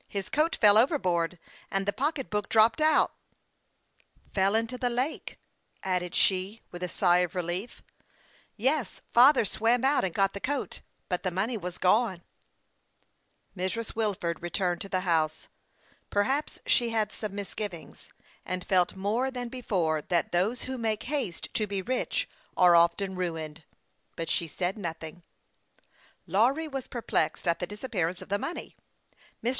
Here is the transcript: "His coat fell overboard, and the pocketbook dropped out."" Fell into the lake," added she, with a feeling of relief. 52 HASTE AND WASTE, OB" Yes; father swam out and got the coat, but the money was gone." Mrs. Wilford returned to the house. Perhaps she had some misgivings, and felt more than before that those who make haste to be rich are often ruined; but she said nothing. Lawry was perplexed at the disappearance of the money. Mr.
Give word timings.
"His 0.18 0.28
coat 0.28 0.54
fell 0.54 0.78
overboard, 0.78 1.40
and 1.68 1.86
the 1.86 1.92
pocketbook 1.92 2.48
dropped 2.48 2.80
out."" 2.80 3.14
Fell 4.32 4.54
into 4.54 4.78
the 4.78 4.88
lake," 4.88 5.40
added 5.82 6.14
she, 6.14 6.60
with 6.70 6.84
a 6.84 6.88
feeling 6.88 7.24
of 7.24 7.34
relief. 7.34 7.70
52 7.80 7.82
HASTE 7.82 7.88
AND 7.88 8.06
WASTE, 8.06 8.10
OB" 8.12 8.52
Yes; 8.58 9.02
father 9.12 9.44
swam 9.44 9.84
out 9.84 10.04
and 10.04 10.14
got 10.14 10.34
the 10.34 10.38
coat, 10.38 10.82
but 11.08 11.24
the 11.24 11.32
money 11.32 11.56
was 11.56 11.78
gone." 11.78 12.22
Mrs. 13.56 13.96
Wilford 13.96 14.40
returned 14.40 14.80
to 14.82 14.88
the 14.88 15.00
house. 15.00 15.48
Perhaps 16.10 16.60
she 16.64 16.90
had 16.90 17.10
some 17.10 17.34
misgivings, 17.34 18.10
and 18.46 18.64
felt 18.64 18.94
more 18.94 19.32
than 19.32 19.48
before 19.48 20.00
that 20.00 20.30
those 20.30 20.62
who 20.62 20.78
make 20.78 21.02
haste 21.10 21.52
to 21.54 21.66
be 21.66 21.82
rich 21.82 22.28
are 22.56 22.76
often 22.76 23.16
ruined; 23.16 23.64
but 24.14 24.30
she 24.30 24.46
said 24.46 24.78
nothing. 24.78 25.24
Lawry 26.28 26.68
was 26.68 26.86
perplexed 26.86 27.48
at 27.48 27.58
the 27.58 27.66
disappearance 27.66 28.22
of 28.22 28.28
the 28.28 28.38
money. 28.38 28.76
Mr. 29.42 29.50